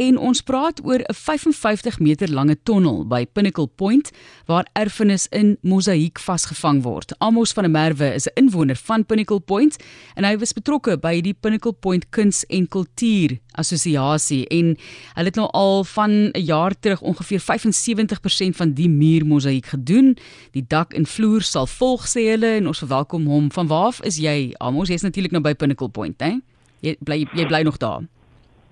en 0.00 0.16
ons 0.18 0.40
praat 0.42 0.80
oor 0.84 1.02
'n 1.04 1.14
55 1.14 1.98
meter 2.00 2.30
lange 2.32 2.56
tonnel 2.62 3.06
by 3.06 3.26
Pinnacle 3.26 3.66
Point 3.66 4.10
waar 4.46 4.66
erfenis 4.72 5.26
in 5.28 5.58
mosaïek 5.62 6.18
vasgevang 6.18 6.82
word. 6.82 7.12
Amos 7.18 7.52
van 7.52 7.64
der 7.64 7.70
Merwe 7.70 8.14
is 8.14 8.26
'n 8.26 8.32
inwoner 8.34 8.76
van 8.76 9.04
Pinnacle 9.04 9.40
Point 9.40 9.76
en 10.14 10.24
hy 10.24 10.38
was 10.38 10.52
betrokke 10.52 10.98
by 10.98 11.20
die 11.20 11.34
Pinnacle 11.34 11.72
Point 11.72 12.08
Kuns 12.10 12.44
en 12.46 12.68
Kultuur 12.68 13.38
Assosiasie 13.52 14.46
en 14.46 14.76
hulle 15.14 15.26
het 15.26 15.36
nou 15.36 15.48
al 15.52 15.84
van 15.84 16.10
'n 16.10 16.44
jaar 16.44 16.74
terug 16.80 17.00
ongeveer 17.00 17.40
75% 17.40 18.56
van 18.56 18.72
die 18.72 18.88
muur 18.88 19.26
mosaïek 19.26 19.66
gedoen. 19.66 20.16
Die 20.52 20.64
dak 20.68 20.94
en 20.94 21.06
vloer 21.06 21.42
sal 21.42 21.66
volg 21.66 22.06
sê 22.08 22.30
hulle 22.30 22.56
en 22.56 22.66
ons 22.66 22.78
verwelkom 22.78 23.26
hom. 23.26 23.52
Van 23.52 23.66
waar 23.66 23.90
af 23.90 24.00
is 24.06 24.18
jy? 24.18 24.54
Amos, 24.58 24.88
jy's 24.88 25.02
natuurlik 25.02 25.32
nou 25.32 25.42
by 25.42 25.54
Pinnacle 25.54 25.88
Point, 25.88 26.20
hè? 26.20 26.38
Jy 26.80 26.96
bly 27.04 27.26
jy 27.34 27.46
bly 27.50 27.62
nog 27.62 27.78
daar. 27.82 28.06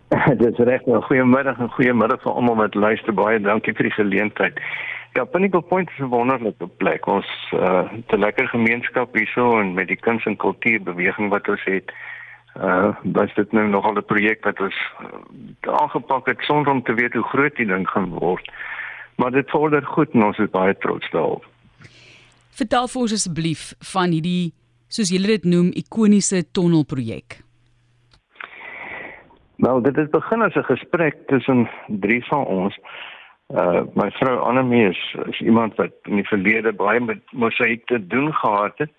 Dit 0.41 0.59
is 0.59 0.65
reg. 0.65 0.85
Nou, 0.87 1.03
goeiemiddag 1.03 1.59
en 1.59 1.71
goeiemiddag 1.71 2.23
vir 2.23 2.33
almal 2.33 2.57
wat 2.57 2.75
luister. 2.75 3.15
Baie 3.15 3.41
dankie 3.41 3.75
vir 3.77 3.89
die 3.89 3.97
geleentheid. 3.97 4.61
Ja, 5.17 5.25
Pinnacle 5.25 5.63
Point 5.63 5.91
is 5.91 5.99
'n 5.99 6.09
wonderlike 6.13 6.67
plek. 6.77 7.07
Ons 7.07 7.29
uh 7.53 7.85
'n 7.93 8.19
lekker 8.19 8.49
gemeenskap 8.49 9.15
hierso 9.15 9.61
en 9.61 9.75
met 9.75 9.89
die 9.89 9.97
kuns 9.97 10.25
en 10.25 10.37
kultuur 10.37 10.83
beweging 10.83 11.29
wat 11.29 11.49
ons 11.49 11.65
het. 11.65 11.93
Uh 12.57 12.95
was 13.03 13.35
dit 13.35 13.53
nou 13.53 13.69
nogal 13.69 13.97
'n 13.97 14.05
projek 14.05 14.45
wat 14.45 14.61
ons 14.61 14.77
uh, 15.01 15.75
aangepak 15.81 16.27
het 16.27 16.41
sonder 16.41 16.73
om 16.73 16.83
te 16.83 16.95
weet 16.95 17.13
hoe 17.13 17.23
groot 17.23 17.57
die 17.57 17.67
ding 17.67 17.89
gaan 17.89 18.09
word. 18.09 18.53
Maar 19.17 19.31
dit 19.31 19.51
vorder 19.51 19.85
goed 19.87 20.11
en 20.13 20.25
ons 20.25 20.39
is 20.39 20.51
baie 20.51 20.77
trots 20.79 21.11
daarop. 21.11 21.45
Vertel 22.51 22.89
vir 22.89 23.01
ons 23.01 23.13
asseblief 23.13 23.75
van 23.93 24.11
hierdie 24.11 24.53
soos 24.89 25.11
julle 25.11 25.27
dit 25.27 25.45
noem 25.45 25.71
ikoniese 25.73 26.51
tonnelprojek. 26.53 27.48
Wel, 29.69 29.83
dit 29.83 29.97
het 29.97 30.11
begin 30.11 30.43
as 30.43 30.55
'n 30.55 30.71
gesprek 30.75 31.17
tussen 31.27 31.69
drie 31.87 32.25
van 32.25 32.45
ons. 32.45 32.79
Uh 33.55 33.81
my 33.95 34.11
vrou 34.11 34.39
Annelie 34.39 34.89
is, 34.89 35.17
is 35.31 35.41
iemand 35.41 35.75
wat 35.75 35.93
in 36.03 36.15
die 36.15 36.27
verlede 36.27 36.73
baie 36.73 37.01
met 37.01 37.21
mosaïek 37.31 37.87
te 37.87 38.07
doen 38.07 38.35
gehad 38.35 38.79
het. 38.79 38.91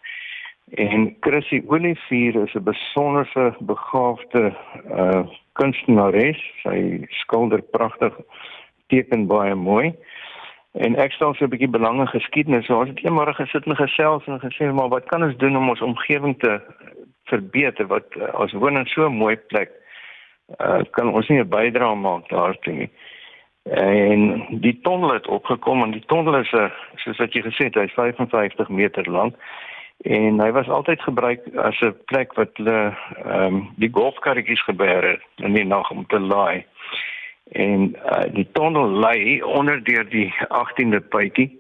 En 0.70 1.16
Chrissy 1.20 1.62
Olivier 1.66 2.36
is 2.36 2.54
'n 2.54 2.64
besonderse 2.64 3.56
begaafde 3.60 4.54
uh 4.92 5.28
kunstenares. 5.52 6.40
Sy 6.62 7.06
skilder 7.10 7.62
pragtig, 7.62 8.14
teken 8.88 9.28
baie 9.28 9.56
mooi. 9.56 9.96
En 10.72 10.96
ek 10.96 11.12
stel 11.12 11.34
so 11.34 11.46
'n 11.46 11.50
bietjie 11.50 11.76
belang 11.78 12.00
in 12.00 12.08
geskiedenis. 12.08 12.66
So 12.66 12.80
ons 12.80 12.90
het 12.90 13.04
eendag 13.04 13.36
gesit 13.36 13.66
en 13.66 13.76
gesels 13.76 14.26
en 14.26 14.40
gesê 14.40 14.74
maar 14.74 14.90
wat 14.90 15.06
kan 15.06 15.24
ons 15.24 15.38
doen 15.38 15.58
om 15.58 15.70
ons 15.70 15.82
omgewing 15.82 16.40
te 16.40 16.62
verbeter 17.24 17.88
wat 17.88 18.06
uh, 18.18 18.24
as 18.24 18.52
woon 18.52 18.78
in 18.78 18.86
so 18.86 19.06
'n 19.06 19.18
mooi 19.18 19.36
plek 19.36 19.79
uh, 20.58 20.82
kan 20.92 21.14
ons 21.14 21.28
nie 21.28 21.40
'n 21.40 21.50
bydrae 21.50 21.96
maak 21.96 22.30
daartoe 22.30 22.74
nie. 22.74 22.90
En 23.64 24.46
die 24.50 24.80
tonnel 24.82 25.14
het 25.14 25.28
opgekom 25.28 25.84
en 25.84 25.92
die 25.92 26.06
tonnel 26.06 26.36
is 26.36 26.52
uh, 26.52 26.70
soos 26.96 27.18
wat 27.18 27.34
jy 27.34 27.42
gesê 27.42 27.64
het, 27.70 27.76
hy's 27.76 27.94
55 27.94 28.70
meter 28.70 29.12
lank 29.12 29.36
en 30.08 30.40
hy 30.40 30.52
was 30.56 30.70
altyd 30.70 31.02
gebruik 31.02 31.42
as 31.56 31.82
'n 31.82 31.96
plek 32.06 32.34
wat 32.34 32.50
hulle 32.54 32.96
ehm 33.26 33.56
um, 33.56 33.70
die 33.76 33.92
golfkarretjies 33.92 34.64
gebeur 34.64 35.04
het 35.04 35.22
in 35.36 35.54
die 35.54 35.66
nag 35.66 35.92
om 35.92 36.06
te 36.08 36.20
laai. 36.20 36.66
En 37.52 37.96
uh, 38.06 38.24
die 38.34 38.48
tonnel 38.52 38.90
lê 39.06 39.44
onder 39.44 39.84
deur 39.84 40.10
die 40.10 40.34
18de 40.50 41.00
puitjie 41.00 41.60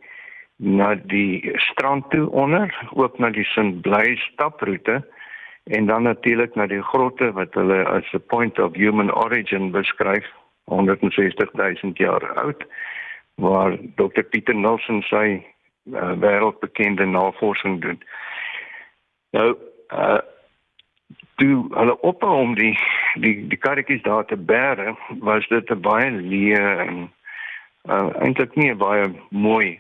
na 0.56 0.96
die 0.96 1.52
strand 1.56 2.10
toe 2.10 2.30
onder, 2.32 2.88
ook 2.94 3.18
na 3.18 3.30
die 3.30 3.44
St. 3.44 3.82
Blaise 3.82 4.24
staproete 4.32 5.04
en 5.70 5.86
dan 5.86 6.04
natuurlik 6.04 6.56
na 6.56 6.66
die 6.68 6.82
grotte 6.82 7.32
wat 7.32 7.54
hulle 7.54 7.84
as 7.86 8.14
a 8.14 8.18
point 8.18 8.60
of 8.60 8.76
human 8.76 9.14
origin 9.14 9.72
beskryf 9.72 10.26
160 10.64 11.54
000 11.54 11.92
jaar 11.94 12.34
oud 12.34 12.66
waar 13.36 13.78
Dr 13.96 14.24
Pieter 14.24 14.56
Nelson 14.56 15.02
sy 15.02 15.46
uh, 15.94 16.12
wêreldbekende 16.20 17.06
navorsing 17.06 17.82
doen. 17.82 18.02
Nou 19.32 19.56
uh 19.94 20.20
toe 21.40 21.66
hulle 21.72 21.96
op 22.02 22.24
om 22.24 22.56
die 22.56 22.76
die 23.14 23.48
die 23.48 23.58
karretjies 23.58 24.02
daar 24.04 24.26
te 24.26 24.36
bære 24.38 24.96
was 25.20 25.48
dit 25.48 25.70
'n 25.72 25.82
baie 25.82 26.10
leë 26.12 26.66
en 26.88 26.98
uh, 27.90 28.10
eintlik 28.26 28.56
nie 28.56 28.72
'n 28.72 28.78
baie 28.78 29.06
mooi 29.30 29.80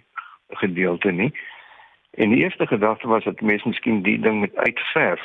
gedeelte 0.50 1.12
nie. 1.12 1.34
En 2.12 2.30
die 2.30 2.44
eerste 2.44 2.68
gedagte 2.68 3.08
was 3.08 3.24
dat 3.24 3.42
mense 3.42 3.68
miskien 3.68 4.02
die 4.02 4.20
ding 4.20 4.40
met 4.40 4.56
uitverf 4.56 5.22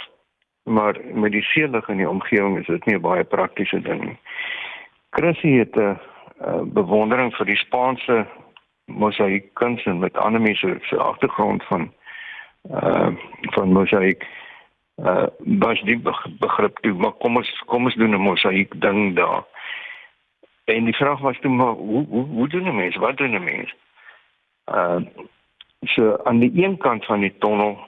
maar 0.64 0.96
met 1.12 1.32
die 1.32 1.42
seelig 1.42 1.88
in 1.88 1.96
die 1.96 2.08
omgewing 2.08 2.58
is 2.58 2.66
dit 2.66 2.84
nie 2.86 2.96
'n 2.96 3.00
baie 3.00 3.24
praktiese 3.24 3.80
ding 3.80 4.04
nie. 4.04 4.18
Chrissy 5.10 5.58
het 5.58 5.76
'n 5.76 5.98
bewondering 6.72 7.34
vir 7.36 7.46
die 7.46 7.56
Spaanse 7.56 8.26
mosaïek 8.84 9.54
kuns 9.54 9.84
en 9.84 9.98
met 9.98 10.16
ander 10.16 10.40
mense 10.40 10.78
se 10.82 10.96
agtergrond 10.96 11.64
van 11.64 11.92
uh 12.70 13.08
van 13.40 13.72
mosaïek 13.72 14.26
uh 15.02 15.26
was 15.38 15.80
die 15.82 16.00
begrip 16.38 16.78
toe 16.78 16.92
maar 16.92 17.12
kom 17.12 17.36
ons 17.36 17.62
kom 17.66 17.84
ons 17.84 17.94
doen 17.94 18.14
'n 18.14 18.20
mosaïek 18.20 18.80
ding 18.80 19.16
daar. 19.16 19.44
En 20.64 20.84
die 20.84 20.96
vraag 20.96 21.20
was 21.20 21.38
toe 21.40 21.50
maar 21.50 21.72
hoe 21.72 22.06
hoe 22.06 22.26
hoe 22.26 22.48
doen 22.48 22.68
'n 22.68 22.76
mens? 22.76 22.96
Wat 22.96 23.16
doen 23.16 23.34
'n 23.34 23.44
mens? 23.44 23.74
Uh 24.72 25.00
so 25.80 26.16
aan 26.24 26.38
die 26.38 26.64
een 26.64 26.76
kant 26.76 27.04
van 27.04 27.20
die 27.20 27.38
tonnel 27.38 27.78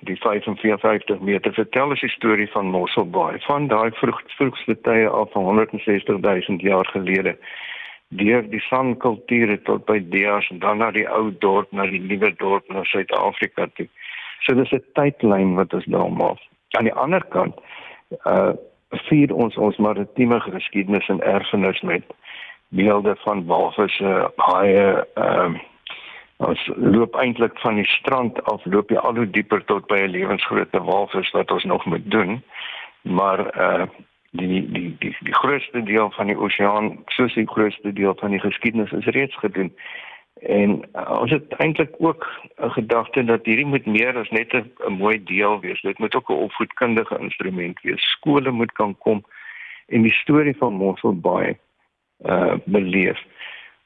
die 0.00 0.16
55 0.16 1.20
meter 1.20 1.52
vertel 1.52 1.94
ons 1.94 2.00
die 2.00 2.10
storie 2.10 2.48
van 2.50 2.70
Mossel 2.74 3.06
Bay 3.10 3.38
van 3.46 3.68
daai 3.70 3.90
vroeg 4.00 4.20
vroegste 4.36 4.74
tye 4.86 5.08
af 5.08 5.32
van 5.32 5.44
160 5.44 6.20
000 6.20 6.58
jaar 6.66 6.86
gelede 6.92 7.36
deur 8.08 8.42
die 8.50 8.60
sankulture 8.60 9.58
tot 9.62 9.84
by 9.86 9.98
en 10.00 10.58
dan 10.58 10.78
na 10.78 10.90
die 10.90 11.06
ou 11.08 11.30
dorp 11.38 11.72
na 11.72 11.86
die 11.86 12.00
nuwe 12.00 12.32
dorp 12.36 12.68
na 12.68 12.82
Suid-Afrika 12.84 13.66
toe. 13.74 13.88
So 14.40 14.54
dis 14.54 14.72
'n 14.72 14.84
tydlyn 14.94 15.54
wat 15.54 15.74
ons 15.74 15.84
daar 15.84 16.12
maak. 16.12 16.38
Aan 16.76 16.84
die 16.84 16.94
ander 16.94 17.24
kant 17.24 17.54
uh 18.24 18.52
vier 19.08 19.34
ons 19.34 19.56
ons 19.56 19.76
maritieme 19.76 20.40
geskiedenis 20.40 21.08
en 21.08 21.20
erfenis 21.20 21.80
met 21.80 22.02
beelde 22.68 23.16
van 23.16 23.44
walvisse, 23.46 24.30
haie, 24.36 25.04
ehm 25.14 25.54
uh, 25.54 25.60
Ons 26.38 26.60
loop 26.76 27.16
eintlik 27.18 27.58
van 27.58 27.74
die 27.74 27.86
strand 27.90 28.36
af, 28.46 28.64
loop 28.64 28.92
jy 28.94 29.00
al 29.02 29.16
hoe 29.18 29.30
dieper 29.30 29.64
tot 29.66 29.86
by 29.90 29.98
'n 30.04 30.14
lewensgrote 30.14 30.82
walvis 30.86 31.30
wat 31.34 31.50
ons 31.50 31.64
nog 31.64 31.84
moet 31.84 32.10
doen. 32.10 32.42
Maar 33.02 33.40
uh 33.58 33.86
die 34.30 34.70
die 34.70 34.96
die 34.98 35.16
die 35.20 35.34
grootste 35.34 35.82
deel 35.82 36.10
van 36.10 36.26
die 36.26 36.38
oseaan, 36.38 37.02
soos 37.06 37.34
die 37.34 37.48
grootste 37.48 37.92
deel 37.92 38.14
van 38.20 38.30
die 38.30 38.40
geskiedenis 38.40 38.92
is 38.92 39.04
reeds 39.04 39.36
gedoen. 39.36 39.72
En 40.40 40.84
uh, 40.94 41.18
ons 41.20 41.30
het 41.30 41.52
eintlik 41.58 41.94
ook 41.98 42.26
'n 42.56 42.70
gedagte 42.70 43.24
dat 43.24 43.44
hierdie 43.44 43.66
moet 43.66 43.86
meer 43.86 44.18
as 44.18 44.30
net 44.30 44.52
'n 44.54 44.92
mooi 44.92 45.24
deel 45.24 45.60
wees. 45.60 45.80
Dit 45.80 45.98
moet 45.98 46.14
ook 46.14 46.28
'n 46.30 46.44
opvoedkundige 46.46 47.18
instrument 47.18 47.80
wees. 47.80 48.10
Skole 48.10 48.50
moet 48.50 48.72
kan 48.72 48.98
kom 48.98 49.24
en 49.86 50.02
die 50.02 50.14
storie 50.14 50.56
van 50.56 50.72
Mossel 50.72 51.20
Bay 51.20 51.58
uh 52.26 52.54
beleef 52.64 53.18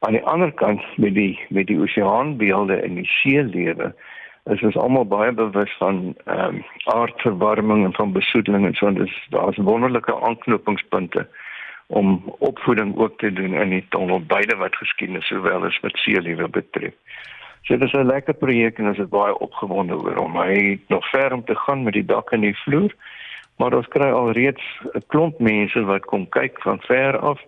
aan 0.03 0.17
die 0.19 0.25
ander 0.27 0.53
kant 0.53 0.83
met 0.97 1.15
die 1.15 1.39
met 1.49 1.67
die 1.67 1.79
oseaanbeelde 1.79 2.77
en 2.83 2.95
die 2.99 3.07
seelewe 3.07 3.93
is 4.51 4.63
ons 4.67 4.77
almal 4.77 5.05
baie 5.07 5.33
bewus 5.33 5.75
van 5.79 6.01
ehm 6.25 6.57
um, 6.57 6.65
aardverwarming 6.95 7.85
en 7.85 7.95
van 7.95 8.13
besoedeling 8.13 8.67
en 8.67 8.75
so 8.75 8.87
en 8.91 8.99
dis 8.99 9.15
daar's 9.31 9.61
wonderlike 9.71 10.15
aanknopingspunte 10.29 11.27
om 11.87 12.35
opvoeding 12.39 12.97
ook 12.97 13.19
te 13.19 13.33
doen 13.33 13.55
in 13.55 13.69
die 13.69 13.87
tonnel 13.89 14.25
beide 14.27 14.57
wat 14.57 14.77
geskiedenis 14.77 15.27
sowel 15.27 15.65
as 15.69 15.79
wat 15.81 15.97
seelewe 15.97 16.49
betref. 16.49 16.95
So 17.63 17.77
dit 17.77 17.87
is 17.89 17.95
'n 17.95 18.07
lekker 18.07 18.35
projek 18.35 18.79
en 18.79 18.89
ons 18.89 18.99
is 18.99 19.09
baie 19.09 19.39
opgewonde 19.39 19.95
oor 19.95 20.17
hom. 20.17 20.37
Hy 20.37 20.71
het 20.71 20.89
nog 20.89 21.11
ver 21.11 21.33
om 21.33 21.45
te 21.45 21.55
gaan 21.55 21.83
met 21.83 21.93
die 21.93 22.05
dak 22.05 22.33
en 22.33 22.41
die 22.41 22.59
vloer, 22.65 22.95
maar 23.59 23.75
ons 23.75 23.89
kry 23.89 24.11
al 24.11 24.33
reeds 24.33 24.65
'n 24.95 25.07
klomp 25.07 25.39
mense 25.39 25.85
wat 25.85 26.05
kom 26.05 26.29
kyk 26.29 26.63
van 26.63 26.81
ver 26.81 27.19
af 27.19 27.41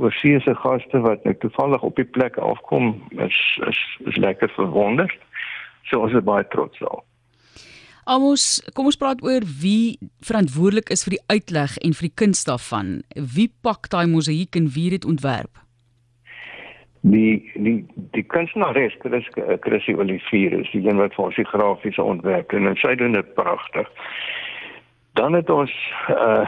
oorseese 0.00 0.54
gaste 0.54 1.00
wat 1.00 1.24
nou 1.24 1.34
toevallig 1.42 1.82
op 1.82 1.96
die 1.96 2.08
plek 2.08 2.36
afkom 2.36 2.94
is 3.10 3.38
is 3.68 3.80
is 4.08 4.16
lekker 4.16 4.52
verwonder. 4.56 5.18
So 5.90 6.00
ons 6.00 6.12
is 6.12 6.24
baie 6.24 6.46
trots 6.48 6.78
daarop. 6.78 7.06
Amos, 8.04 8.58
kom 8.74 8.88
ons 8.90 8.98
praat 8.98 9.20
oor 9.22 9.44
wie 9.62 9.98
verantwoordelik 10.26 10.88
is 10.90 11.04
vir 11.06 11.14
die 11.14 11.24
uitleg 11.30 11.76
en 11.86 11.92
vir 11.94 12.08
die 12.08 12.16
kuns 12.18 12.42
daarvan. 12.48 13.02
Wie 13.14 13.46
pak 13.62 13.86
daai 13.92 14.08
mosaïek 14.10 14.58
en 14.58 14.72
wie 14.74 14.88
dit 14.90 15.04
ontwerp? 15.06 15.60
Die 17.06 17.42
die 17.54 17.84
die 18.14 18.24
kunstenares, 18.34 18.94
Chris 19.02 19.26
Chrissy 19.62 19.94
Olivier 19.94 20.54
is 20.58 20.70
die 20.74 20.82
een 20.82 20.98
wat 20.98 21.14
vir 21.14 21.28
ons 21.28 21.38
die 21.38 21.46
grafiese 21.46 22.02
ontwerp 22.02 22.50
doen 22.50 22.66
en 22.70 22.78
sy 22.82 22.94
doen 22.98 23.14
dit 23.18 23.34
pragtig. 23.38 23.86
Dan 25.18 25.38
het 25.38 25.50
ons 25.50 25.70
uh, 26.10 26.42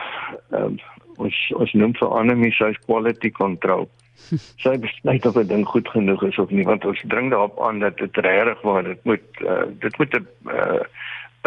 uh 0.50 0.74
ons 1.16 1.52
ons 1.54 1.72
noem 1.72 1.94
vir 1.98 2.16
Annelie 2.18 2.52
sy 2.52 2.72
quality 2.86 3.30
control. 3.30 3.88
Sy 4.62 4.76
besluit 4.78 5.26
of 5.26 5.36
'n 5.36 5.46
ding 5.46 5.64
goed 5.66 5.88
genoeg 5.88 6.22
is 6.22 6.38
of 6.38 6.50
nie 6.50 6.64
want 6.64 6.84
ons 6.84 7.02
dring 7.10 7.30
daarop 7.30 7.60
aan 7.60 7.78
dat 7.78 7.98
dit 7.98 8.16
regtig 8.16 8.60
waar 8.62 8.84
dit 8.84 9.04
moet 9.04 9.26
uh, 9.42 9.66
dit 9.80 9.98
moet 9.98 10.14
'n 10.14 10.26
uh, 10.48 10.84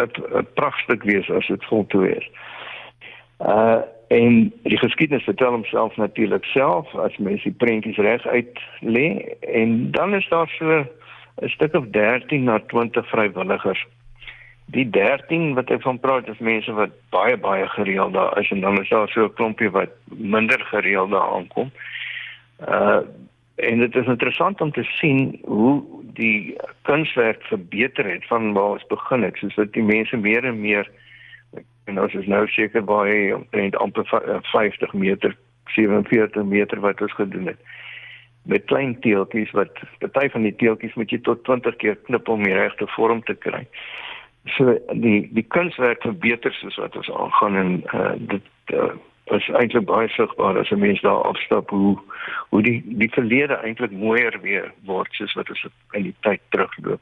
'n 0.04 0.46
pragtig 0.54 1.02
wees 1.02 1.30
as 1.30 1.46
dit 1.46 1.64
voltooi 1.64 2.10
is. 2.10 2.28
Uh 3.40 3.82
en 4.08 4.52
die 4.62 4.78
geskiedenis 4.78 5.24
vertel 5.24 5.50
homself 5.50 5.96
natuurlik 5.96 6.44
self 6.44 6.94
as 6.96 7.16
mens 7.16 7.42
die 7.42 7.52
prentjies 7.52 7.96
reg 7.96 8.26
uit 8.26 8.60
lê 8.80 9.36
en 9.40 9.90
dan 9.90 10.14
is 10.14 10.28
daar 10.28 10.48
so 10.48 10.86
'n 11.42 11.48
stuk 11.48 11.74
of 11.74 11.84
13 11.90 12.44
na 12.44 12.58
20 12.58 13.08
vrywilligers. 13.08 13.86
Die 14.74 14.90
13 14.90 15.54
wat 15.56 15.70
ek 15.72 15.82
van 15.82 16.00
praat 16.00 16.28
is 16.28 16.40
mense 16.44 16.72
wat 16.76 16.92
baie 17.14 17.36
baie 17.40 17.68
gereeld 17.68 18.12
daar 18.12 18.36
is 18.40 18.50
en 18.50 18.60
dan 18.60 18.80
is 18.82 18.88
daar 18.88 19.08
so 19.08 19.24
'n 19.24 19.34
klompie 19.34 19.70
wat 19.70 19.90
minder 20.04 20.60
gereeld 20.60 21.10
daar 21.10 21.32
aankom. 21.36 21.70
Uh 22.68 23.00
en 23.58 23.78
dit 23.78 23.94
is 23.96 24.06
interessant 24.06 24.60
om 24.60 24.70
te 24.72 24.82
sien 24.82 25.40
hoe 25.44 25.82
die 26.14 26.56
kunswerk 26.82 27.42
verbeter 27.42 28.06
het 28.10 28.26
van 28.26 28.52
waar 28.52 28.70
ons 28.76 28.86
begin 28.86 29.22
het 29.22 29.36
soos 29.36 29.54
dat 29.54 29.72
die 29.72 29.82
mense 29.82 30.16
meer 30.16 30.44
en 30.44 30.60
meer 30.60 30.90
en 31.84 32.00
ons 32.00 32.14
is 32.14 32.26
nou 32.26 32.46
seker 32.48 32.84
baie 32.84 33.36
omtrent 33.36 33.76
amper 33.76 34.06
50 34.42 34.92
meter 34.92 35.36
47 35.64 36.44
meter 36.44 36.80
wat 36.80 37.00
ons 37.00 37.12
gedoen 37.12 37.46
het 37.46 37.58
met 38.48 38.64
klein 38.64 39.00
teeltjies 39.00 39.50
wat 39.50 39.80
party 39.98 40.28
van 40.32 40.46
die 40.46 40.54
teeltjies 40.56 40.94
moet 40.94 41.10
jy 41.12 41.18
tot 41.26 41.42
20 41.44 41.76
keer 41.82 41.98
knip 42.08 42.28
om 42.32 42.44
die 42.46 42.54
regte 42.56 42.86
vorm 42.94 43.20
te 43.28 43.34
kry. 43.34 43.66
So 44.56 44.78
die 44.92 45.28
die 45.32 45.46
kunswerk 45.54 46.02
verbeter 46.02 46.52
soos 46.52 46.76
wat 46.76 46.96
ons 46.96 47.10
aangaan 47.10 47.56
en 47.56 47.70
uh, 47.94 48.14
dit 48.32 48.74
uh, 48.74 48.92
is 49.36 49.48
eintlik 49.60 49.84
baie 49.88 50.08
sigbaar 50.08 50.58
as 50.58 50.70
'n 50.70 50.78
mens 50.78 51.00
daar 51.00 51.22
afstap 51.22 51.70
hoe 51.70 51.98
hoe 52.48 52.62
die 52.62 52.82
die 52.86 53.10
verlede 53.10 53.54
eintlik 53.54 53.92
mooier 53.92 54.40
weer 54.40 54.72
word 54.84 55.12
soos 55.12 55.34
wat 55.34 55.50
ons 55.50 55.66
in 55.92 56.02
die 56.02 56.14
tyd 56.20 56.40
terugloop. 56.48 57.00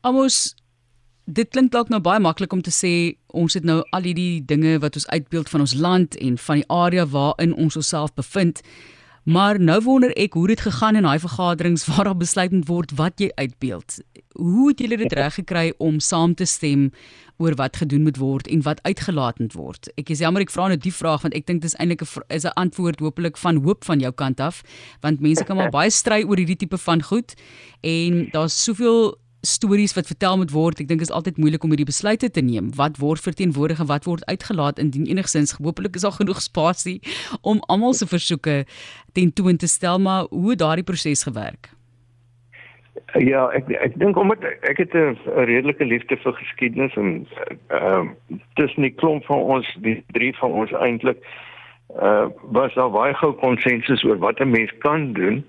Amos 0.00 0.54
Dit 1.26 1.48
klink 1.50 1.72
dalk 1.74 1.88
nou 1.90 1.98
baie 1.98 2.20
maklik 2.22 2.52
om 2.54 2.60
te 2.62 2.70
sê 2.70 3.18
ons 3.34 3.54
het 3.58 3.64
nou 3.66 3.80
al 3.90 4.04
hierdie 4.06 4.44
dinge 4.46 4.78
wat 4.78 4.94
ons 4.94 5.08
uitbeeld 5.10 5.48
van 5.50 5.60
ons 5.64 5.74
land 5.74 6.14
en 6.22 6.36
van 6.38 6.60
die 6.60 6.68
area 6.70 7.06
waarin 7.06 7.54
ons 7.54 7.76
osself 7.76 8.14
bevind. 8.14 8.62
Maar 9.26 9.58
nou 9.58 9.80
wonder 9.82 10.12
ek 10.14 10.38
hoe 10.38 10.46
dit 10.46 10.60
gegaan 10.62 10.94
in 10.96 11.02
daai 11.02 11.18
vergaderings 11.18 11.86
waar 11.90 12.04
daar 12.04 12.16
besluit 12.16 12.52
moet 12.54 12.68
word 12.68 12.94
wat 12.94 13.18
jy 13.18 13.32
uitbeeld. 13.34 13.98
Hoe 14.36 14.68
het 14.68 14.80
julle 14.80 14.96
dit 15.00 15.12
reg 15.12 15.34
gekry 15.34 15.72
om 15.78 16.00
saam 16.00 16.34
te 16.34 16.44
stem 16.44 16.90
oor 17.40 17.54
wat 17.56 17.76
gedoen 17.76 18.02
moet 18.04 18.18
word 18.20 18.48
en 18.52 18.62
wat 18.62 18.82
uitgelaat 18.84 19.38
moet 19.40 19.56
word? 19.56 19.88
Ek 19.96 20.12
is 20.12 20.20
jammer 20.20 20.44
ek 20.44 20.52
vra 20.52 20.68
net 20.68 20.82
die 20.84 20.92
vraag 20.92 21.24
want 21.24 21.36
ek 21.36 21.46
dink 21.48 21.62
dis 21.64 21.76
eintlik 21.80 22.04
'n 22.04 22.24
is 22.28 22.44
'n 22.44 22.56
antwoord 22.56 23.00
hopelik 23.00 23.36
van 23.36 23.62
hoop 23.64 23.84
van 23.84 24.00
jou 24.00 24.12
kant 24.12 24.40
af 24.40 24.62
want 25.00 25.20
mense 25.20 25.44
kan 25.44 25.56
maar 25.56 25.70
baie 25.70 25.90
stry 25.90 26.22
oor 26.24 26.36
hierdie 26.36 26.56
tipe 26.56 26.78
van 26.78 27.02
goed 27.02 27.34
en 27.80 28.28
daar's 28.32 28.64
soveel 28.64 29.16
stories 29.46 29.94
wat 29.94 30.06
vertel 30.06 30.36
moet 30.36 30.50
word. 30.50 30.80
Ek 30.80 30.88
dink 30.88 31.00
dit 31.00 31.08
is 31.08 31.14
altyd 31.14 31.38
moeilik 31.38 31.62
om 31.64 31.70
hierdie 31.70 31.88
besluite 31.88 32.30
te 32.30 32.42
neem. 32.42 32.72
Wat 32.76 32.98
word 32.98 33.22
verteenwoordig 33.22 33.80
en 33.80 33.86
wat 33.86 34.04
word 34.04 34.26
uitgelaat 34.26 34.78
indien 34.82 35.06
enigsins 35.06 35.56
hopelik 35.60 35.96
is 35.96 36.02
daar 36.06 36.16
genoeg 36.18 36.42
spasie 36.42 37.00
om 37.42 37.62
almal 37.68 37.94
se 37.94 38.06
versoeke 38.06 38.64
tentoon 39.12 39.56
te 39.56 39.66
stel, 39.70 39.98
maar 39.98 40.26
hoe 40.30 40.56
daardie 40.56 40.84
proses 40.84 41.22
gewerk? 41.22 41.75
Ja, 43.14 43.46
ek 43.54 43.68
ek 43.70 43.94
dink 43.98 44.16
omdat 44.18 44.42
ek 44.66 44.76
het 44.82 44.94
'n 44.94 45.18
redelike 45.24 45.84
liefde 45.84 46.16
vir 46.16 46.32
geskiedenis 46.32 46.94
en 46.96 47.26
ehm 47.68 48.08
uh, 48.08 48.38
tussen 48.54 48.82
die 48.82 48.94
klomp 48.94 49.24
van 49.24 49.38
ons, 49.38 49.76
die 49.80 50.04
drie 50.12 50.36
van 50.36 50.50
ons 50.50 50.72
eintlik 50.72 51.22
uh 52.02 52.26
was 52.50 52.74
daar 52.74 52.90
baie 52.90 53.14
gou 53.14 53.32
konsensus 53.32 54.04
oor 54.04 54.18
wat 54.18 54.40
'n 54.40 54.50
mens 54.50 54.72
kan 54.78 55.12
doen. 55.12 55.44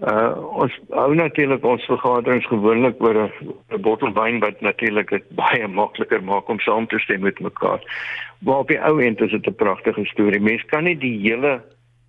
Uh 0.00 0.32
ons 0.62 0.80
hou 0.90 1.14
natuurlik 1.14 1.64
ons 1.64 1.84
vergaderings 1.84 2.46
gewoonlik 2.46 3.02
oor 3.02 3.16
'n 3.18 3.80
bottel 3.80 4.12
wyn 4.12 4.38
wat 4.40 4.60
natuurlik 4.60 5.10
dit 5.10 5.24
baie 5.28 5.68
makliker 5.68 6.22
maak 6.22 6.48
om 6.48 6.60
saam 6.60 6.86
te 6.86 6.98
stem 6.98 7.20
met 7.20 7.40
mekaar. 7.40 7.80
Maar 8.38 8.58
op 8.58 8.68
die 8.68 8.80
ou 8.80 9.02
end 9.02 9.20
is 9.20 9.30
dit 9.30 9.46
'n 9.46 9.54
pragtige 9.54 10.04
storie. 10.04 10.40
Mense 10.40 10.66
kan 10.66 10.84
nie 10.84 10.98
die 10.98 11.18
hele 11.18 11.62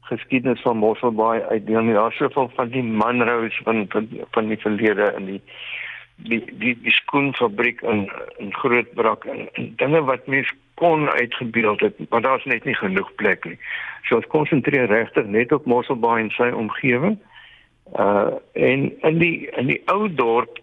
geskiedenis 0.09 0.61
van 0.61 0.77
Mosselbaai 0.77 1.41
uitdeel 1.41 1.81
nie. 1.81 1.93
Daar's 1.93 2.17
soveel 2.17 2.51
van 2.55 2.69
die 2.69 2.83
manrous 2.83 3.59
van, 3.63 3.85
van 3.89 4.09
van 4.31 4.47
die 4.47 4.57
verlede 4.57 5.13
in 5.17 5.25
die 5.25 5.41
die 6.15 6.43
die 6.59 6.75
die 6.81 6.91
skoenfabriek 6.91 7.81
in 7.81 8.11
in 8.37 8.53
Grootbrak 8.53 9.25
en, 9.25 9.47
en 9.53 9.73
dinge 9.75 10.03
wat 10.03 10.27
mense 10.27 10.53
kon 10.73 11.09
uitgebeeld 11.09 11.79
het, 11.79 12.09
maar 12.09 12.21
daar's 12.21 12.45
net 12.45 12.63
nie 12.63 12.75
genoeg 12.75 13.15
plek 13.15 13.45
nie. 13.45 13.57
So 14.03 14.15
ons 14.15 14.27
konsentreer 14.27 14.85
regtig 14.85 15.25
net 15.25 15.51
op 15.51 15.65
Mosselbaai 15.65 16.21
en 16.21 16.33
sy 16.35 16.49
omgewing. 16.49 17.17
Uh 17.99 18.35
en 18.53 18.91
in 19.01 19.17
die 19.17 19.49
in 19.57 19.67
die 19.67 19.81
ou 19.85 20.09
dorp 20.13 20.59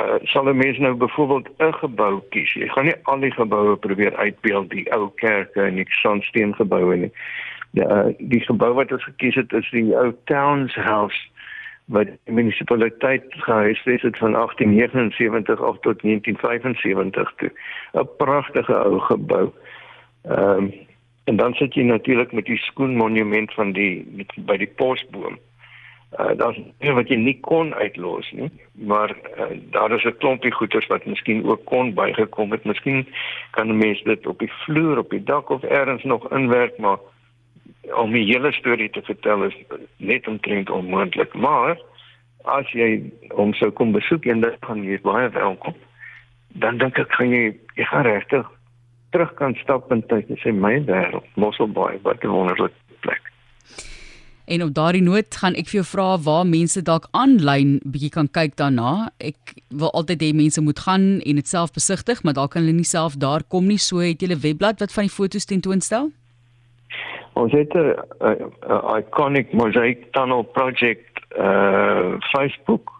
uh 0.00 0.18
sal 0.32 0.48
'n 0.48 0.56
mens 0.56 0.78
nou 0.78 0.94
byvoorbeeld 0.94 1.48
'n 1.58 1.72
gebou 1.72 2.22
kies. 2.28 2.52
Jy 2.52 2.68
gaan 2.68 2.84
nie 2.84 2.98
al 3.02 3.20
die 3.20 3.32
geboue 3.32 3.76
probeer 3.76 4.16
uitbeeld 4.16 4.70
die 4.70 4.92
ou 4.92 5.10
kerke 5.14 5.62
en 5.62 5.74
die 5.74 5.86
sandsteun 5.88 6.54
geboue 6.54 6.96
nie. 6.96 7.12
Ja, 7.70 8.06
uh, 8.06 8.14
die 8.18 8.40
gebou 8.40 8.72
wat 8.74 8.92
ons 8.92 9.04
gekies 9.04 9.34
het 9.34 9.52
is 9.52 9.70
die 9.70 9.96
ou 9.96 10.14
Towns 10.24 10.74
House 10.74 11.28
wat 11.90 12.06
die 12.06 12.34
munisipaliteit 12.34 13.24
gehuisves 13.30 14.02
het 14.02 14.18
van 14.18 14.32
1879 14.32 15.62
af 15.62 15.78
tot 15.80 16.02
1975 16.02 17.32
toe. 17.36 17.50
'n 17.92 18.08
Pragtige 18.16 18.74
ou 18.74 18.98
gebou. 18.98 19.50
Ehm 20.22 20.56
um, 20.56 20.72
en 21.24 21.36
dan 21.36 21.54
sit 21.54 21.74
jy 21.74 21.82
natuurlik 21.82 22.32
met 22.32 22.44
die 22.44 22.56
skoenmonument 22.56 23.54
van 23.54 23.72
die 23.72 24.06
met, 24.10 24.32
by 24.34 24.56
die 24.56 24.72
posboom. 24.76 25.38
Uh, 26.18 26.32
daar's 26.36 26.58
nie 26.78 26.92
wat 26.92 27.08
jy 27.08 27.16
nie 27.16 27.36
kon 27.40 27.74
uitlos 27.74 28.30
nie, 28.34 28.50
maar 28.74 29.14
uh, 29.38 29.44
daar 29.70 29.92
is 29.94 30.04
'n 30.04 30.16
klompie 30.18 30.50
goeders 30.52 30.86
wat 30.86 31.06
miskien 31.06 31.44
ook 31.46 31.64
kon 31.64 31.94
bygekom 31.94 32.50
het. 32.50 32.64
Miskien 32.64 33.06
kan 33.50 33.68
'n 33.68 33.78
mens 33.78 34.02
dit 34.02 34.26
op 34.26 34.38
die 34.38 34.52
vloer, 34.52 34.98
op 34.98 35.10
die 35.10 35.22
dak 35.22 35.50
of 35.50 35.62
elders 35.62 36.04
nog 36.04 36.32
inwerk, 36.32 36.78
maar 36.78 36.98
om 37.96 38.12
die 38.12 38.24
hele 38.24 38.52
storie 38.52 38.90
te 38.90 39.02
vertel 39.02 39.44
is 39.44 39.56
net 39.96 40.28
omtrent 40.28 40.70
onmoontlik. 40.70 41.34
Maar 41.34 41.78
as 42.44 42.70
jy 42.72 43.12
hom 43.36 43.52
sou 43.54 43.70
kom 43.70 43.92
besoek 43.92 44.26
en 44.26 44.40
dit 44.44 44.56
gaan 44.66 44.84
jy 44.84 45.00
baie 45.04 45.28
welkom. 45.34 45.74
Dan 46.62 46.78
dink 46.78 46.98
ek 46.98 47.12
gaan 47.18 47.34
jy 47.34 47.44
jy 47.76 47.84
gaan 47.90 48.06
regtig 48.08 48.46
terug 49.10 49.34
kan 49.34 49.56
stap 49.62 49.90
in 49.92 50.02
tyd 50.06 50.28
en 50.30 50.38
sê 50.38 50.52
my 50.54 50.76
wêreld, 50.86 51.26
Mosselbaai, 51.34 51.98
wat 52.02 52.22
'n 52.24 52.30
wonderlike 52.30 52.74
plek. 53.00 53.22
En 54.50 54.62
op 54.62 54.74
daardie 54.74 55.02
noot 55.02 55.36
gaan 55.36 55.54
ek 55.54 55.68
vir 55.70 55.80
jou 55.80 55.86
vra 55.86 56.18
waar 56.18 56.46
mense 56.46 56.82
dalk 56.82 57.06
aanlyn 57.10 57.80
bietjie 57.84 58.10
kan 58.10 58.28
kyk 58.28 58.56
daarna. 58.56 59.10
Ek 59.18 59.54
wil 59.68 59.90
altyd 59.90 60.22
hê 60.22 60.34
mense 60.34 60.60
moet 60.60 60.78
gaan 60.78 61.20
en 61.20 61.34
dit 61.34 61.48
self 61.48 61.72
besigtig, 61.72 62.22
maar 62.22 62.34
dalk 62.34 62.50
kan 62.50 62.62
hulle 62.62 62.74
nie 62.76 62.84
self 62.84 63.14
daar 63.14 63.42
kom 63.42 63.66
nie. 63.66 63.78
So 63.78 63.98
het 63.98 64.22
jy 64.22 64.28
'n 64.28 64.40
webblad 64.40 64.80
wat 64.80 64.92
van 64.92 65.04
die 65.04 65.16
foto's 65.18 65.44
tentoonstel? 65.44 66.10
Ons 67.40 67.52
het 67.52 67.72
'n 67.74 67.94
iconic 68.96 69.52
mosaic 69.52 70.12
tunnel 70.12 70.42
project 70.42 71.08
uh 71.38 72.14
Facebook 72.18 72.90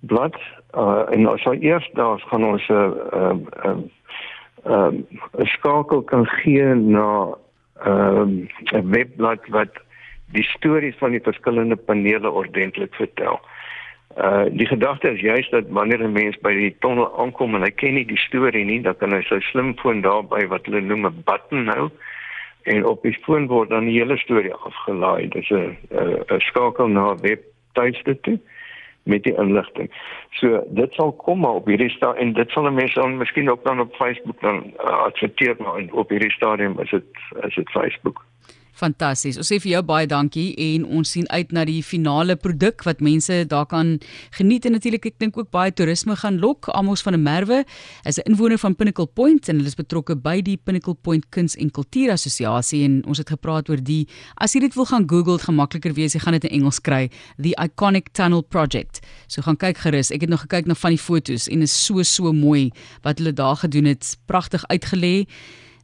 blad 0.00 0.36
uh 0.76 1.02
en 1.10 1.28
ons 1.28 1.42
sal 1.42 1.56
eers 1.58 1.88
daar 1.92 2.20
gaan 2.28 2.44
ons 2.44 2.68
'n 2.68 2.72
uh, 2.74 2.90
uh, 3.18 3.36
uh, 3.64 4.92
uh, 5.38 5.46
skakel 5.54 6.02
kan 6.02 6.26
gee 6.26 6.74
na 6.74 7.34
'n 7.84 8.48
uh, 8.72 8.82
webblad 8.94 9.42
wat 9.48 9.72
die 10.32 10.44
stories 10.44 10.96
van 10.98 11.10
die 11.10 11.22
verskillende 11.22 11.76
panele 11.76 12.30
ordentlik 12.30 12.94
vertel. 12.94 13.40
Uh 14.16 14.44
die 14.50 14.66
gedagte 14.66 15.08
is 15.08 15.20
juist 15.20 15.50
dat 15.50 15.64
wanneer 15.68 16.02
'n 16.02 16.12
mens 16.12 16.36
by 16.38 16.52
die 16.52 16.76
tonnel 16.78 17.18
aankom 17.18 17.54
en 17.54 17.62
hy 17.62 17.70
ken 17.70 17.94
nie 17.94 18.06
die 18.06 18.22
storie 18.28 18.64
nie, 18.64 18.80
dan 18.82 18.96
kan 18.96 19.12
hy 19.12 19.22
sy 19.22 19.40
slimfoon 19.40 20.00
daarby 20.00 20.46
wat 20.46 20.66
hulle 20.66 20.80
noem 20.80 21.06
'n 21.06 21.22
button 21.24 21.68
hou 21.68 21.90
en 22.62 22.86
op 22.86 23.02
die 23.02 23.18
foon 23.22 23.46
word 23.46 23.68
dan 23.68 23.84
die 23.84 23.98
hele 23.98 24.16
storie 24.16 24.54
afgelaai. 24.54 25.28
Dis 25.28 25.50
'n 25.50 25.76
'n 25.90 26.40
skakel 26.40 26.88
na 26.88 27.14
webtuiste 27.16 28.20
toe 28.20 28.40
met 29.02 29.22
die 29.22 29.34
inligting. 29.34 29.90
So 30.30 30.62
dit 30.68 30.92
sal 30.92 31.12
kom 31.12 31.40
maar 31.40 31.58
op 31.60 31.66
hierdie 31.66 31.90
sta 31.90 32.14
en 32.14 32.32
dit 32.32 32.50
sal 32.50 32.70
mense 32.70 33.00
dan 33.00 33.16
miskien 33.16 33.50
ook 33.50 33.64
dan 33.64 33.80
op 33.80 33.94
Facebook 33.94 34.40
dan 34.40 34.72
uh, 34.76 34.84
adverteer 34.84 35.54
maar 35.58 35.82
op 35.90 36.08
hierdie 36.08 36.30
stadium 36.30 36.78
is 36.80 36.90
dit 36.90 37.04
is 37.40 37.54
dit 37.54 37.70
Facebook. 37.70 38.24
Fantasties. 38.72 39.36
Ons 39.36 39.50
sê 39.52 39.58
vir 39.60 39.74
jou 39.74 39.82
baie 39.84 40.06
dankie 40.08 40.52
en 40.72 40.86
ons 40.98 41.10
sien 41.14 41.26
uit 41.28 41.50
na 41.52 41.64
die 41.68 41.82
finale 41.84 42.38
produk 42.40 42.82
wat 42.86 43.02
mense 43.04 43.42
daar 43.50 43.66
kan 43.68 43.98
geniet 44.38 44.64
en 44.66 44.76
natuurlik 44.76 45.10
ek 45.10 45.18
dink 45.20 45.36
ook 45.36 45.50
baie 45.52 45.74
toerisme 45.76 46.16
gaan 46.16 46.38
lok. 46.40 46.70
Amos 46.72 47.04
van 47.04 47.12
der 47.12 47.20
Merwe 47.20 47.64
is 48.08 48.18
'n 48.18 48.32
inwoner 48.32 48.58
van 48.58 48.74
Pinnacle 48.74 49.06
Point 49.06 49.48
en 49.48 49.56
hulle 49.56 49.68
is 49.68 49.76
betrokke 49.76 50.16
by 50.16 50.40
die 50.40 50.56
Pinnacle 50.56 50.94
Point 50.94 51.28
Kuns 51.30 51.56
en 51.56 51.70
Kultuur 51.70 52.12
Assosiasie 52.12 52.84
en 52.84 53.04
ons 53.06 53.18
het 53.18 53.28
gepraat 53.28 53.68
oor 53.68 53.76
die 53.82 54.08
as 54.36 54.54
jy 54.54 54.60
dit 54.60 54.74
wil 54.74 54.86
gaan 54.86 55.08
Google, 55.08 55.36
dit 55.36 55.46
gaan 55.46 55.54
makliker 55.54 55.92
wees. 55.92 56.14
Jy 56.14 56.20
gaan 56.20 56.32
dit 56.32 56.44
in 56.44 56.60
Engels 56.60 56.80
kry, 56.80 57.10
the 57.38 57.54
Iconic 57.62 58.12
Tunnel 58.12 58.42
Project. 58.42 59.00
So 59.28 59.42
gaan 59.42 59.56
kyk 59.56 59.78
gerus. 59.78 60.10
Ek 60.10 60.20
het 60.20 60.30
nog 60.30 60.40
gekyk 60.40 60.66
na 60.66 60.74
van 60.74 60.90
die 60.90 60.98
fotos 60.98 61.48
en 61.48 61.62
is 61.62 61.84
so 61.86 62.02
so 62.02 62.32
mooi 62.32 62.70
wat 63.02 63.18
hulle 63.18 63.32
daar 63.32 63.56
gedoen 63.56 63.84
het. 63.84 64.16
Pragtig 64.26 64.64
uitgelê. 64.68 65.26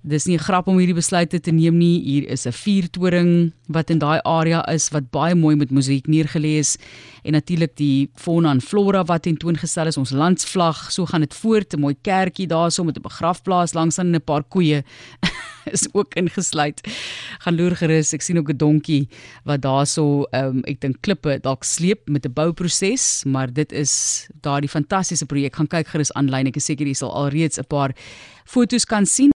Dis 0.03 0.27
nie 0.27 0.37
'n 0.37 0.45
grap 0.45 0.69
om 0.69 0.79
hierdie 0.79 0.95
besluite 0.95 1.41
te 1.41 1.51
neem 1.51 1.77
nie. 1.77 2.01
Hier 2.01 2.29
is 2.29 2.47
'n 2.47 2.53
vuurtoring 2.53 3.53
wat 3.69 3.91
in 3.91 3.99
daai 3.99 4.21
area 4.25 4.63
is 4.73 4.91
wat 4.91 5.11
baie 5.11 5.35
mooi 5.35 5.57
met 5.57 5.71
musiek 5.71 6.07
neergelê 6.07 6.59
is 6.59 6.79
en 7.25 7.33
natuurlik 7.33 7.77
die 7.77 8.09
fauna 8.15 8.51
en 8.51 8.61
flora 8.61 9.05
wat 9.05 9.23
tentoongestel 9.23 9.87
is, 9.87 9.97
ons 9.97 10.11
landsvlag. 10.11 10.93
So 10.93 11.05
gaan 11.07 11.21
dit 11.21 11.35
voort, 11.35 11.75
'n 11.75 11.81
mooi 11.81 11.97
kerkie 12.03 12.47
daarso 12.47 12.85
met 12.85 12.97
'n 12.97 13.03
begrafplaas 13.03 13.75
langs 13.75 13.99
aan 13.99 14.15
'n 14.15 14.21
paar 14.21 14.45
koeie. 14.45 14.85
is 15.73 15.89
ook 15.93 16.15
ingesluit. 16.15 16.81
Gaan 17.39 17.57
loer 17.57 17.77
gerus. 17.77 18.13
Ek 18.13 18.23
sien 18.23 18.39
ook 18.39 18.51
'n 18.51 18.57
donkie 18.57 19.09
wat 19.45 19.61
daarso 19.61 20.25
ehm 20.31 20.45
um, 20.45 20.63
ek 20.65 20.81
dink 20.81 21.01
klippe 21.01 21.39
dalk 21.43 21.65
sleep 21.65 22.09
met 22.09 22.25
'n 22.25 22.33
bouproses, 22.33 23.25
maar 23.25 23.53
dit 23.53 23.73
is 23.73 24.27
daardie 24.41 24.69
fantastiese 24.69 25.27
projek. 25.27 25.57
Gaan 25.57 25.67
kyk 25.67 25.89
gerus 25.89 26.13
aanlyn. 26.13 26.47
Ek 26.47 26.57
is 26.57 26.65
seker 26.65 26.87
jy 26.87 26.95
sal 26.95 27.13
alreeds 27.13 27.59
'n 27.59 27.67
paar 27.67 27.95
foto's 28.45 28.85
kan 28.85 29.07
sien. 29.07 29.27